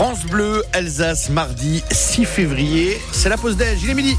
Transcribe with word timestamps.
France 0.00 0.24
Bleu, 0.24 0.64
Alsace, 0.72 1.28
mardi 1.28 1.82
6 1.90 2.24
février. 2.24 2.98
C'est 3.12 3.28
la 3.28 3.36
pause 3.36 3.56
déj, 3.56 3.82
il 3.82 3.90
est 3.90 3.94
midi. 3.94 4.16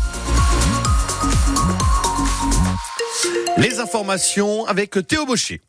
Les 3.58 3.80
informations 3.80 4.66
avec 4.68 4.92
Théo 5.08 5.26
Baucher. 5.26 5.60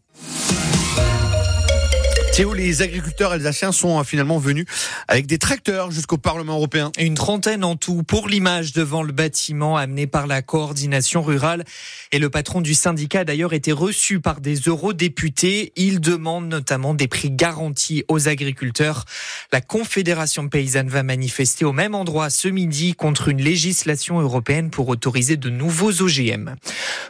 Théo, 2.32 2.54
les 2.54 2.80
agriculteurs 2.80 3.32
alsaciens 3.32 3.72
sont 3.72 4.00
euh, 4.00 4.04
finalement 4.04 4.38
venus 4.38 4.64
avec 5.06 5.26
des 5.26 5.36
tracteurs 5.36 5.90
jusqu'au 5.90 6.16
Parlement 6.16 6.54
européen. 6.54 6.90
Une 6.98 7.14
trentaine 7.14 7.62
en 7.62 7.76
tout 7.76 8.04
pour 8.04 8.26
l'image 8.26 8.72
devant 8.72 9.02
le 9.02 9.12
bâtiment 9.12 9.76
amené 9.76 10.06
par 10.06 10.26
la 10.26 10.40
coordination 10.40 11.20
rurale. 11.20 11.62
Et 12.10 12.18
le 12.18 12.30
patron 12.30 12.62
du 12.62 12.72
syndicat 12.72 13.20
a 13.20 13.24
d'ailleurs 13.24 13.52
été 13.52 13.70
reçu 13.70 14.18
par 14.18 14.40
des 14.40 14.54
eurodéputés. 14.60 15.74
Il 15.76 16.00
demande 16.00 16.48
notamment 16.48 16.94
des 16.94 17.06
prix 17.06 17.30
garantis 17.30 18.02
aux 18.08 18.28
agriculteurs. 18.28 19.04
La 19.52 19.60
Confédération 19.60 20.48
paysanne 20.48 20.88
va 20.88 21.02
manifester 21.02 21.66
au 21.66 21.74
même 21.74 21.94
endroit 21.94 22.30
ce 22.30 22.48
midi 22.48 22.94
contre 22.94 23.28
une 23.28 23.42
législation 23.42 24.20
européenne 24.20 24.70
pour 24.70 24.88
autoriser 24.88 25.36
de 25.36 25.50
nouveaux 25.50 26.00
OGM. 26.00 26.54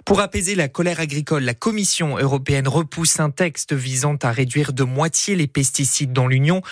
Pour 0.04 0.18
apaiser 0.18 0.56
la 0.56 0.66
colère 0.66 0.98
agricole, 0.98 1.44
la 1.44 1.54
Commission 1.54 2.18
européenne 2.18 2.66
repousse 2.66 3.20
un 3.20 3.30
texte 3.30 3.72
visant 3.72 4.16
à 4.20 4.32
réduire 4.32 4.72
de 4.72 4.82
moitié 4.82 5.11
les 5.28 5.46
pesticides 5.46 6.12
dans 6.12 6.26
l'Union. 6.26 6.62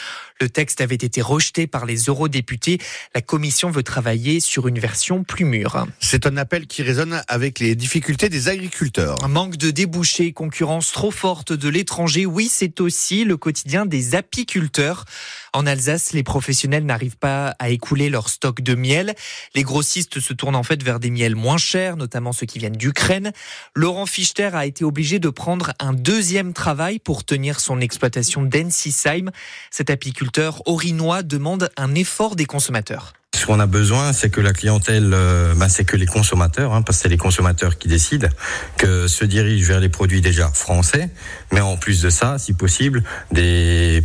Le 0.41 0.49
texte 0.49 0.81
avait 0.81 0.95
été 0.95 1.21
rejeté 1.21 1.67
par 1.67 1.85
les 1.85 2.05
eurodéputés. 2.05 2.79
La 3.15 3.21
Commission 3.21 3.71
veut 3.71 3.83
travailler 3.83 4.41
sur 4.41 4.69
une 4.69 4.79
version 4.79 5.23
plus 5.23 5.45
mûre. 5.45 5.87
C'est 6.01 6.27
un 6.27 6.37
appel 6.37 6.67
qui 6.67 6.83
résonne 6.83 7.23
avec 7.29 7.59
les 7.59 7.75
difficultés 7.75 8.29
des 8.29 8.49
agriculteurs. 8.49 9.17
Un 9.23 9.29
manque 9.29 9.57
de 9.57 9.71
débouchés, 9.71 10.33
concurrence 10.33 10.93
trop 10.93 11.11
forte 11.11 11.53
de 11.53 11.69
l'étranger, 11.69 12.25
oui, 12.25 12.49
c'est 12.51 12.81
aussi 12.81 13.25
le 13.25 13.37
quotidien 13.37 13.85
des 13.85 14.15
apiculteurs. 14.15 15.05
En 15.53 15.67
Alsace, 15.67 16.13
les 16.13 16.23
professionnels 16.23 16.87
n'arrivent 16.87 17.19
pas 17.19 17.57
à 17.59 17.71
écouler 17.71 18.09
leur 18.09 18.29
stock 18.29 18.61
de 18.63 18.75
miel. 18.75 19.15
Les 19.55 19.63
grossistes 19.63 20.21
se 20.21 20.33
tournent 20.33 20.57
en 20.57 20.63
fait 20.63 20.83
vers 20.83 21.01
des 21.01 21.11
miels 21.11 21.35
moins 21.35 21.59
chers, 21.59 21.97
notamment 21.97 22.33
ceux 22.33 22.47
qui 22.47 22.59
viennent 22.59 22.77
d'Ukraine. 22.77 23.33
Laurent 23.75 24.07
Fichter 24.07 24.51
a 24.53 24.65
été 24.65 24.85
obligé 24.85 25.19
de 25.19 25.29
prendre 25.29 25.73
un 25.81 25.93
deuxième 25.93 26.53
travail 26.53 26.99
pour 26.99 27.25
tenir 27.25 27.61
son 27.61 27.81
exploitation 27.81 28.30
d'Ensisheim. 28.39 29.31
Cet 29.71 29.91
apiculteur 29.91 30.63
orinois 30.67 31.23
demande 31.23 31.71
un 31.77 31.95
effort 31.95 32.37
des 32.37 32.47
consommateurs. 32.47 33.13
Ce 33.41 33.47
qu'on 33.47 33.59
a 33.59 33.65
besoin, 33.65 34.13
c'est 34.13 34.29
que 34.29 34.43
la 34.43 34.53
clientèle, 34.53 35.13
euh, 35.15 35.55
bah, 35.55 35.71
c'est 35.71 35.87
que 35.87 35.97
les 35.97 36.05
consommateurs, 36.05 36.75
hein, 36.75 36.83
parce 36.83 36.99
que 36.99 37.03
c'est 37.05 37.09
les 37.09 37.17
consommateurs 37.17 37.79
qui 37.79 37.89
décident, 37.89 38.29
que 38.77 39.09
se 39.09 39.25
dirigent 39.25 39.67
vers 39.67 39.81
les 39.81 39.89
produits 39.89 40.21
déjà 40.21 40.49
français, 40.49 41.09
mais 41.51 41.63
en 41.63 41.79
plus 41.79 42.03
de 42.03 42.11
ça, 42.11 42.37
si 42.37 42.53
possible, 42.53 43.03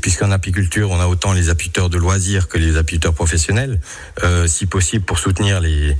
puisqu'en 0.01 0.31
apiculture, 0.31 0.89
on 0.89 1.01
a 1.01 1.07
autant 1.07 1.33
les 1.33 1.49
apiculteurs 1.49 1.89
de 1.89 1.97
loisirs 1.97 2.47
que 2.47 2.57
les 2.57 2.77
apiculteurs 2.77 3.13
professionnels, 3.13 3.81
euh, 4.23 4.47
si 4.47 4.67
possible, 4.67 5.03
pour 5.03 5.19
soutenir 5.19 5.59
les, 5.59 5.97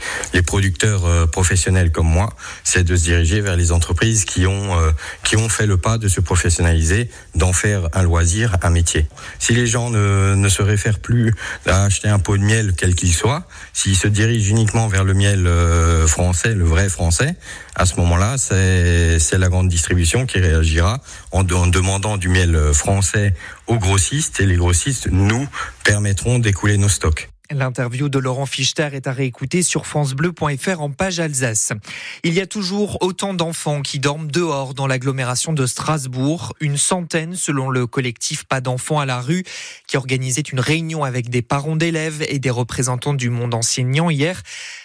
producteurs 0.48 1.04
euh, 1.06 1.26
professionnels 1.26 1.92
comme 1.92 2.08
moi, 2.08 2.34
c'est 2.64 2.86
de 2.86 2.96
se 2.96 3.04
diriger 3.04 3.42
vers 3.42 3.58
les 3.58 3.74
entreprises 3.74 4.24
qui 4.24 4.48
ont, 4.48 4.78
qui 5.26 5.36
ont 5.36 5.50
fait 5.50 5.66
le 5.66 5.76
pas 5.76 5.98
de 5.98 6.08
se 6.08 6.22
professionnaliser, 6.22 7.10
d'en 7.36 7.52
faire 7.52 7.90
un 7.92 8.04
loisir, 8.04 8.56
un 8.62 8.70
métier. 8.70 9.08
Si 9.40 9.54
les 9.54 9.68
gens 9.68 9.90
ne, 9.90 10.36
ne 10.36 10.48
se 10.48 10.62
réfèrent 10.62 11.00
plus 11.00 11.34
à 11.66 11.84
acheter 11.84 12.08
un 12.08 12.20
pot 12.20 12.38
de 12.38 12.44
miel, 12.44 12.76
quel 12.78 12.96
qu'il 12.96 13.14
soit, 13.14 13.25
s'ils 13.74 13.96
se 13.96 14.08
dirigent 14.08 14.50
uniquement 14.50 14.88
vers 14.88 15.04
le 15.04 15.14
miel 15.14 15.48
euh, 15.48 16.08
français, 16.08 16.54
le 16.54 16.64
vrai 16.64 16.90
français, 16.90 17.36
à 17.76 17.86
ce 17.86 17.98
moment-là, 17.98 18.38
c'est 18.38 19.38
la 19.38 19.50
grande 19.50 19.68
distribution 19.68 20.26
qui 20.26 20.40
réagira 20.40 21.00
en, 21.32 21.42
en, 21.42 21.68
demandant 21.68 22.18
du 22.18 22.30
miel 22.30 22.58
français 22.74 23.34
aux 23.68 23.78
grossistes 23.78 24.40
et 24.40 24.46
les 24.46 24.56
grossistes 24.56 25.10
nous 25.12 25.48
permettront 25.84 26.40
d'écouler 26.40 26.78
nos 26.78 26.90
stocks. 26.90 27.30
L'interview 27.52 28.10
de 28.10 28.18
Laurent 28.18 28.48
Fichter 28.48 28.90
est 28.94 29.06
à 29.06 29.12
réécouter 29.12 29.62
sur 29.62 29.86
francebleu.fr 29.86 30.82
en 30.82 30.90
page 30.90 31.20
Alsace. 31.20 31.74
Il 32.24 32.34
y 32.34 32.42
a 32.42 32.48
toujours 32.48 32.98
autant 33.02 33.36
d'enfants 33.36 33.84
qui 33.84 34.00
dorment 34.00 34.32
dehors 34.32 34.74
dans 34.74 34.88
l'agglomération 34.88 35.54
de 35.54 35.68
Strasbourg, 35.68 36.54
une 36.60 36.78
centaine 36.78 37.36
selon 37.36 37.70
le 37.70 37.86
collectif 37.86 38.46
Pas 38.46 38.62
d'enfants 38.62 39.00
à 39.00 39.06
la 39.06 39.22
rue, 39.22 39.44
qui 39.88 39.96
organisait 39.96 40.42
une 40.42 40.60
réunion 40.60 41.04
avec 41.04 41.30
des 41.30 41.44
parents 41.44 41.76
d'élèves 41.76 42.26
et 42.30 42.40
des 42.40 42.50
représentants 42.50 43.14
du 43.14 43.30
monde 43.30 43.54
enseignant 43.54 44.10
hier. 44.10 44.42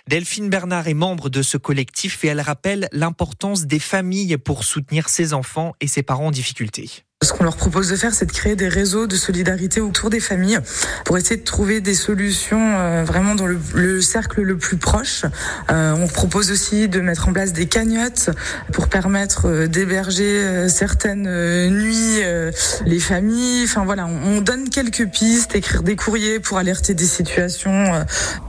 Delphine 0.07 0.51
Bernard 0.51 0.89
est 0.89 0.95
membre 0.95 1.31
de 1.31 1.41
ce 1.41 1.57
collectif 1.57 2.25
et 2.25 2.29
elle 2.29 2.41
rappelle 2.43 2.89
l'importance 2.93 3.67
des 3.67 3.79
familles 3.79 4.37
pour 4.37 4.65
soutenir 4.65 5.09
ses 5.09 5.33
enfants 5.33 5.75
et 5.81 5.87
ses 5.87 6.03
parents 6.03 6.27
en 6.27 6.31
difficulté. 6.31 7.05
Ce 7.23 7.35
qu'on 7.35 7.45
leur 7.45 7.57
propose 7.57 7.91
de 7.91 7.97
faire, 7.97 8.15
c'est 8.15 8.25
de 8.25 8.33
créer 8.33 8.57
des 8.57 8.69
réseaux 8.69 9.07
de 9.07 9.15
solidarité 9.15 9.83
autour 9.83 10.09
des 10.09 10.21
familles 10.21 10.59
pour 11.05 11.19
essayer 11.19 11.37
de 11.37 11.45
trouver 11.45 11.83
des 11.83 11.93
solutions 11.93 12.79
euh, 12.79 13.05
vraiment 13.05 13.35
dans 13.35 13.45
le, 13.45 13.61
le, 13.75 14.01
cercle 14.01 14.41
le 14.41 14.57
plus 14.57 14.79
proche. 14.79 15.27
Euh, 15.71 15.95
on 15.99 16.09
propose 16.09 16.51
aussi 16.51 16.89
de 16.89 17.03
mettre 17.03 17.29
en 17.29 17.35
place 17.35 17.53
des 17.53 17.67
cagnottes 17.67 18.31
pour 18.73 18.89
permettre 18.89 19.49
euh, 19.49 19.67
d'héberger 19.67 20.67
certaines 20.71 21.29
nuits 21.69 22.23
les 22.87 23.01
familles. 23.01 23.65
Enfin 23.65 23.85
voilà, 23.85 24.07
on, 24.07 24.39
on, 24.39 24.41
donne 24.41 24.71
quelques 24.71 25.07
pistes, 25.11 25.55
écrire 25.55 25.83
des 25.83 25.97
courriers 25.97 26.41
pour 26.41 26.57
alerter 26.57 26.95
des 26.95 27.05
situations. 27.05 28.03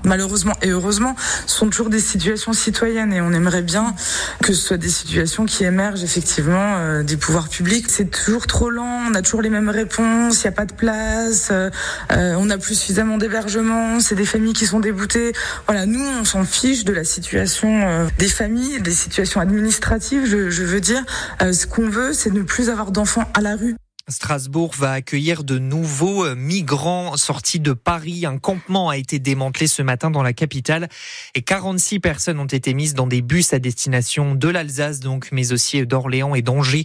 malheureusement 0.05 0.53
et 0.61 0.69
heureusement, 0.69 1.17
ce 1.45 1.57
sont 1.57 1.69
toujours 1.69 1.89
des 1.89 1.99
situations 1.99 2.53
citoyennes 2.53 3.11
et 3.11 3.19
on 3.19 3.33
aimerait 3.33 3.63
bien 3.63 3.93
que 4.41 4.53
ce 4.53 4.61
soit 4.61 4.77
des 4.77 4.89
situations 4.89 5.45
qui 5.45 5.65
émergent 5.65 6.05
effectivement 6.05 7.01
des 7.03 7.17
pouvoirs 7.17 7.49
publics. 7.49 7.88
C'est 7.89 8.09
toujours 8.09 8.47
trop 8.47 8.60
on 8.69 9.13
a 9.13 9.22
toujours 9.22 9.41
les 9.41 9.49
mêmes 9.49 9.69
réponses, 9.69 10.44
il 10.44 10.47
n'y 10.47 10.49
a 10.49 10.51
pas 10.51 10.66
de 10.66 10.73
place, 10.73 11.49
euh, 11.51 11.69
on 12.09 12.45
n'a 12.45 12.57
plus 12.57 12.75
suffisamment 12.75 13.17
d'hébergement, 13.17 13.99
c'est 13.99 14.16
des 14.16 14.25
familles 14.25 14.53
qui 14.53 14.66
sont 14.66 14.79
déboutées. 14.79 15.33
Voilà, 15.67 15.85
nous, 15.85 16.03
on 16.03 16.25
s'en 16.25 16.44
fiche 16.44 16.83
de 16.83 16.94
la 16.94 17.03
situation 17.03 17.69
euh, 17.69 18.07
des 18.17 18.27
familles, 18.27 18.81
des 18.81 18.91
situations 18.91 19.41
administratives, 19.41 20.25
je, 20.25 20.63
veux 20.63 20.81
dire. 20.81 21.03
Euh, 21.41 21.53
ce 21.53 21.66
qu'on 21.66 21.89
veut, 21.89 22.13
c'est 22.13 22.31
ne 22.31 22.44
plus 22.44 22.69
avoir 22.69 22.91
d'enfants 22.91 23.25
à 23.33 23.41
la 23.41 23.55
rue. 23.55 23.75
Strasbourg 24.11 24.73
va 24.77 24.91
accueillir 24.91 25.44
de 25.44 25.57
nouveaux 25.57 26.25
euh, 26.25 26.35
migrants 26.35 27.16
sortis 27.17 27.59
de 27.59 27.73
Paris. 27.73 28.25
Un 28.25 28.38
campement 28.38 28.89
a 28.89 28.97
été 28.97 29.19
démantelé 29.19 29.67
ce 29.67 29.81
matin 29.81 30.11
dans 30.11 30.22
la 30.22 30.33
capitale 30.33 30.89
et 31.33 31.41
46 31.41 31.99
personnes 31.99 32.39
ont 32.39 32.45
été 32.45 32.73
mises 32.73 32.94
dans 32.94 33.07
des 33.07 33.21
bus 33.21 33.53
à 33.53 33.59
destination 33.59 34.35
de 34.35 34.50
l'Alsace, 34.50 35.00
donc, 35.00 35.29
mais 35.31 35.53
aussi 35.53 35.85
d'Orléans 35.85 36.35
et 36.35 36.41
d'Angers. 36.41 36.83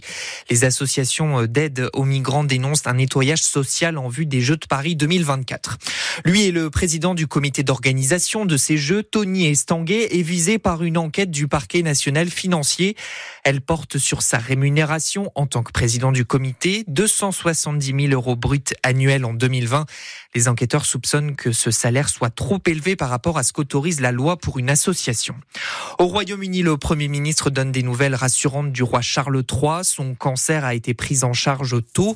Les 0.49 0.63
associations 0.63 1.41
euh, 1.41 1.47
d'aide 1.47 1.89
aux 1.93 2.05
migrants 2.05 2.45
dénoncent 2.45 2.87
un 2.87 2.93
nettoyage 2.93 3.43
social 3.43 3.97
en 3.97 4.07
vue 4.07 4.25
des 4.25 4.41
Jeux 4.41 4.57
de 4.57 4.65
Paris 4.65 4.95
2024. 4.95 5.77
Lui 6.25 6.47
est 6.47 6.51
le 6.51 6.69
président 6.69 7.13
du 7.13 7.27
comité 7.27 7.63
d'organisation 7.63 8.45
de 8.45 8.57
ces 8.57 8.77
Jeux, 8.77 9.03
Tony 9.03 9.47
Estanguet, 9.47 10.17
est 10.17 10.23
visé 10.23 10.59
par 10.59 10.83
une 10.83 10.97
enquête 10.97 11.31
du 11.31 11.47
parquet 11.47 11.81
national 11.81 12.29
financier. 12.29 12.95
Elle 13.43 13.61
porte 13.61 13.97
sur 13.97 14.21
sa 14.21 14.37
rémunération 14.37 15.31
en 15.35 15.45
tant 15.45 15.63
que 15.63 15.71
président 15.71 16.11
du 16.11 16.25
comité, 16.25 16.85
270 17.19 18.09
000 18.09 18.13
euros 18.13 18.35
bruts 18.35 18.61
annuels 18.83 19.25
en 19.25 19.33
2020. 19.33 19.85
Les 20.35 20.47
enquêteurs 20.47 20.85
soupçonnent 20.85 21.35
que 21.35 21.51
ce 21.51 21.71
salaire 21.71 22.09
soit 22.09 22.29
trop 22.29 22.59
élevé 22.67 22.95
par 22.95 23.09
rapport 23.09 23.39
à 23.39 23.43
ce 23.43 23.53
qu'autorise 23.53 24.01
la 24.01 24.11
loi 24.11 24.37
pour 24.37 24.59
une 24.59 24.69
association. 24.69 25.35
Au 25.97 26.05
Royaume-Uni, 26.05 26.61
le 26.61 26.77
Premier 26.77 27.07
ministre 27.07 27.49
donne 27.49 27.71
des 27.71 27.81
nouvelles 27.81 28.13
rassurantes 28.13 28.71
du 28.71 28.83
roi 28.83 29.01
Charles 29.01 29.43
III. 29.51 29.83
Son 29.83 30.13
cancer 30.13 30.63
a 30.63 30.75
été 30.75 30.93
pris 30.93 31.23
en 31.23 31.33
charge 31.33 31.75
tôt. 31.93 32.15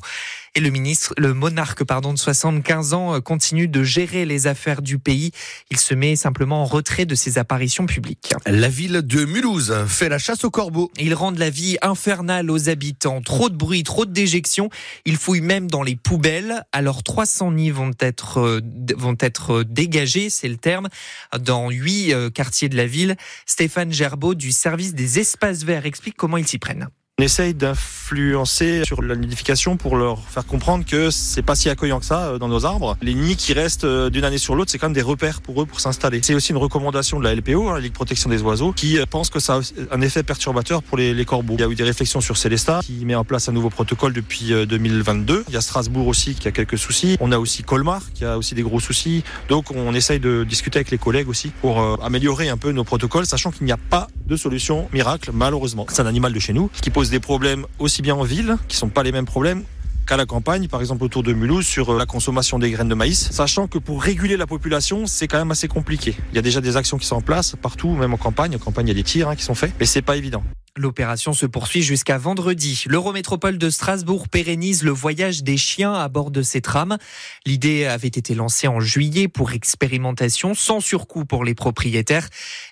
Et 0.53 0.59
le 0.59 0.69
ministre, 0.69 1.13
le 1.17 1.33
monarque, 1.33 1.85
pardon, 1.85 2.11
de 2.11 2.19
75 2.19 2.93
ans, 2.93 3.21
continue 3.21 3.69
de 3.69 3.83
gérer 3.83 4.25
les 4.25 4.47
affaires 4.47 4.81
du 4.81 4.99
pays. 4.99 5.31
Il 5.69 5.79
se 5.79 5.93
met 5.93 6.17
simplement 6.17 6.63
en 6.63 6.65
retrait 6.65 7.05
de 7.05 7.15
ses 7.15 7.37
apparitions 7.37 7.85
publiques. 7.85 8.33
La 8.45 8.67
ville 8.67 9.01
de 9.01 9.23
Mulhouse 9.23 9.73
fait 9.87 10.09
la 10.09 10.17
chasse 10.17 10.43
aux 10.43 10.51
corbeaux. 10.51 10.91
Ils 10.99 11.13
rendent 11.13 11.37
la 11.37 11.49
vie 11.49 11.77
infernale 11.81 12.51
aux 12.51 12.67
habitants. 12.67 13.21
Trop 13.21 13.49
de 13.49 13.55
bruit, 13.55 13.83
trop 13.83 14.05
de 14.05 14.11
déjections. 14.11 14.69
Ils 15.05 15.15
fouillent 15.15 15.39
même 15.39 15.71
dans 15.71 15.83
les 15.83 15.95
poubelles. 15.95 16.65
Alors 16.73 17.03
300 17.03 17.53
nids 17.53 17.71
vont 17.71 17.91
être, 18.01 18.61
vont 18.97 19.17
être 19.21 19.63
dégagés, 19.63 20.29
c'est 20.29 20.49
le 20.49 20.57
terme, 20.57 20.89
dans 21.39 21.69
huit 21.69 22.13
quartiers 22.33 22.67
de 22.67 22.75
la 22.75 22.87
ville. 22.87 23.15
Stéphane 23.45 23.93
Gerbeau 23.93 24.35
du 24.35 24.51
service 24.51 24.93
des 24.93 25.19
espaces 25.19 25.63
verts 25.63 25.85
explique 25.85 26.17
comment 26.17 26.35
ils 26.35 26.47
s'y 26.47 26.57
prennent. 26.57 26.89
On 27.19 27.23
essaye 27.23 27.53
d'influencer 28.11 28.83
sur 28.85 29.01
la 29.01 29.15
nidification 29.15 29.77
pour 29.77 29.95
leur 29.95 30.19
faire 30.19 30.45
comprendre 30.45 30.85
que 30.85 31.09
c'est 31.11 31.41
pas 31.41 31.55
si 31.55 31.69
accueillant 31.69 31.99
que 31.99 32.05
ça 32.05 32.37
dans 32.37 32.47
nos 32.47 32.65
arbres. 32.65 32.97
Les 33.01 33.13
nids 33.13 33.35
qui 33.35 33.53
restent 33.53 33.85
d'une 33.85 34.23
année 34.23 34.37
sur 34.37 34.55
l'autre, 34.55 34.71
c'est 34.71 34.77
quand 34.77 34.87
même 34.87 34.93
des 34.93 35.01
repères 35.01 35.41
pour 35.41 35.61
eux 35.61 35.65
pour 35.65 35.79
s'installer. 35.79 36.19
C'est 36.21 36.33
aussi 36.33 36.51
une 36.51 36.57
recommandation 36.57 37.19
de 37.19 37.23
la 37.23 37.35
LPO, 37.35 37.69
hein, 37.69 37.75
la 37.75 37.79
Ligue 37.79 37.93
Protection 37.93 38.29
des 38.29 38.41
Oiseaux, 38.41 38.73
qui 38.73 38.97
pense 39.09 39.29
que 39.29 39.39
ça 39.39 39.55
a 39.55 39.95
un 39.95 40.01
effet 40.01 40.23
perturbateur 40.23 40.83
pour 40.83 40.97
les, 40.97 41.13
les, 41.13 41.25
corbeaux. 41.25 41.55
Il 41.55 41.61
y 41.61 41.63
a 41.63 41.67
eu 41.67 41.75
des 41.75 41.83
réflexions 41.83 42.21
sur 42.21 42.37
Célestat, 42.37 42.81
qui 42.83 43.05
met 43.05 43.15
en 43.15 43.23
place 43.23 43.49
un 43.49 43.51
nouveau 43.51 43.69
protocole 43.69 44.13
depuis 44.13 44.51
2022. 44.67 45.45
Il 45.47 45.53
y 45.53 45.57
a 45.57 45.61
Strasbourg 45.61 46.07
aussi 46.07 46.35
qui 46.35 46.47
a 46.47 46.51
quelques 46.51 46.77
soucis. 46.77 47.17
On 47.19 47.31
a 47.31 47.39
aussi 47.39 47.63
Colmar 47.63 48.01
qui 48.13 48.25
a 48.25 48.37
aussi 48.37 48.55
des 48.55 48.63
gros 48.63 48.79
soucis. 48.79 49.23
Donc 49.49 49.71
on 49.71 49.93
essaye 49.93 50.19
de 50.19 50.43
discuter 50.43 50.79
avec 50.79 50.91
les 50.91 50.97
collègues 50.97 51.29
aussi 51.29 51.51
pour 51.61 51.81
euh, 51.81 51.95
améliorer 52.03 52.49
un 52.49 52.57
peu 52.57 52.71
nos 52.71 52.83
protocoles, 52.83 53.25
sachant 53.25 53.51
qu'il 53.51 53.65
n'y 53.65 53.71
a 53.71 53.77
pas 53.77 54.07
de 54.31 54.37
solution 54.37 54.87
miracle, 54.93 55.31
malheureusement. 55.33 55.85
C'est 55.89 56.01
un 56.01 56.05
animal 56.05 56.31
de 56.31 56.39
chez 56.39 56.53
nous 56.53 56.71
qui 56.81 56.89
pose 56.89 57.09
des 57.09 57.19
problèmes 57.19 57.65
aussi 57.79 58.01
bien 58.01 58.15
en 58.15 58.23
ville, 58.23 58.55
qui 58.69 58.77
sont 58.77 58.87
pas 58.87 59.03
les 59.03 59.11
mêmes 59.11 59.25
problèmes 59.25 59.63
qu'à 60.07 60.17
la 60.17 60.25
campagne, 60.25 60.67
par 60.67 60.79
exemple 60.79 61.03
autour 61.03 61.21
de 61.21 61.33
Mulhouse, 61.33 61.67
sur 61.67 61.93
la 61.93 62.05
consommation 62.05 62.57
des 62.57 62.71
graines 62.71 62.87
de 62.87 62.95
maïs, 62.95 63.29
sachant 63.31 63.67
que 63.67 63.77
pour 63.77 64.01
réguler 64.01 64.37
la 64.37 64.47
population, 64.47 65.05
c'est 65.05 65.27
quand 65.27 65.37
même 65.37 65.51
assez 65.51 65.67
compliqué. 65.67 66.15
Il 66.31 66.35
y 66.35 66.39
a 66.39 66.41
déjà 66.41 66.61
des 66.61 66.75
actions 66.77 66.97
qui 66.97 67.05
sont 67.05 67.17
en 67.17 67.21
place 67.21 67.55
partout, 67.61 67.89
même 67.89 68.13
en 68.13 68.17
campagne. 68.17 68.55
En 68.55 68.59
campagne, 68.59 68.87
il 68.87 68.89
y 68.89 68.91
a 68.91 68.95
des 68.95 69.03
tirs 69.03 69.29
hein, 69.29 69.35
qui 69.35 69.43
sont 69.43 69.53
faits, 69.53 69.73
mais 69.79 69.85
c'est 69.85 70.01
pas 70.01 70.15
évident. 70.15 70.43
L'opération 70.77 71.33
se 71.33 71.45
poursuit 71.45 71.81
jusqu'à 71.81 72.17
vendredi. 72.17 72.85
L'Eurométropole 72.87 73.57
de 73.57 73.69
Strasbourg 73.69 74.29
pérennise 74.29 74.83
le 74.83 74.91
voyage 74.91 75.43
des 75.43 75.57
chiens 75.57 75.93
à 75.93 76.07
bord 76.07 76.31
de 76.31 76.41
ces 76.41 76.61
trams. 76.61 76.97
L'idée 77.45 77.87
avait 77.87 78.07
été 78.07 78.33
lancée 78.35 78.69
en 78.69 78.79
juillet 78.79 79.27
pour 79.27 79.51
expérimentation 79.51 80.53
sans 80.53 80.79
surcoût 80.79 81.25
pour 81.25 81.43
les 81.43 81.55
propriétaires. 81.55 82.29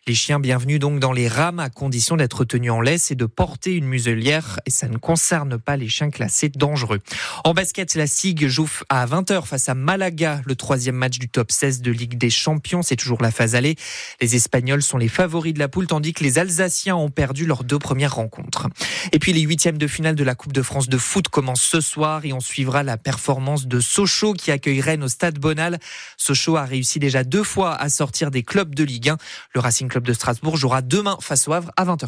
Les 0.07 0.15
chiens 0.15 0.39
bienvenus 0.39 0.79
donc 0.79 1.01
dans 1.01 1.11
les 1.11 1.27
rames 1.27 1.59
à 1.59 1.69
condition 1.69 2.15
d'être 2.15 2.45
tenus 2.45 2.71
en 2.71 2.79
laisse 2.79 3.11
et 3.11 3.15
de 3.15 3.25
porter 3.25 3.75
une 3.75 3.85
muselière 3.85 4.61
et 4.65 4.69
ça 4.69 4.87
ne 4.87 4.95
concerne 4.95 5.57
pas 5.57 5.75
les 5.75 5.89
chiens 5.89 6.09
classés 6.09 6.47
dangereux. 6.47 6.99
En 7.43 7.53
basket, 7.53 7.95
la 7.95 8.07
SIG 8.07 8.47
joue 8.47 8.69
à 8.87 9.05
20h 9.07 9.43
face 9.45 9.67
à 9.67 9.73
Malaga, 9.73 10.41
le 10.45 10.55
troisième 10.55 10.95
match 10.95 11.19
du 11.19 11.27
top 11.27 11.51
16 11.51 11.81
de 11.81 11.91
Ligue 11.91 12.17
des 12.17 12.29
Champions. 12.29 12.81
C'est 12.81 12.95
toujours 12.95 13.21
la 13.21 13.31
phase 13.31 13.55
allée. 13.55 13.75
Les 14.21 14.37
Espagnols 14.37 14.83
sont 14.83 14.97
les 14.97 15.09
favoris 15.09 15.53
de 15.53 15.59
la 15.59 15.67
poule 15.67 15.87
tandis 15.87 16.13
que 16.13 16.23
les 16.23 16.39
Alsaciens 16.39 16.95
ont 16.95 17.09
perdu 17.09 17.45
leurs 17.45 17.65
deux 17.65 17.77
première 17.89 18.13
rencontre. 18.13 18.67
Et 19.13 19.17
puis 19.17 19.33
les 19.33 19.41
huitièmes 19.41 19.79
de 19.79 19.87
finale 19.87 20.13
de 20.13 20.23
la 20.23 20.35
Coupe 20.35 20.53
de 20.53 20.61
France 20.61 20.89
de 20.89 20.97
foot 20.99 21.27
commencent 21.27 21.63
ce 21.63 21.81
soir 21.81 22.23
et 22.23 22.33
on 22.33 22.39
suivra 22.39 22.83
la 22.83 22.97
performance 22.97 23.65
de 23.65 23.79
Sochaux 23.79 24.33
qui 24.33 24.51
accueille 24.51 24.79
Rennes 24.79 25.03
au 25.03 25.07
Stade 25.07 25.39
Bonal. 25.39 25.79
Sochaux 26.15 26.55
a 26.55 26.65
réussi 26.65 26.99
déjà 26.99 27.23
deux 27.23 27.43
fois 27.43 27.73
à 27.73 27.89
sortir 27.89 28.29
des 28.29 28.43
clubs 28.43 28.75
de 28.75 28.83
Ligue 28.83 29.09
1. 29.09 29.17
Le 29.55 29.59
Racing 29.59 29.87
Club 29.87 30.03
de 30.03 30.13
Strasbourg 30.13 30.55
jouera 30.55 30.83
demain 30.83 31.17
face 31.19 31.47
au 31.47 31.53
Havre 31.53 31.71
à 31.77 31.85
20h30. 31.85 32.05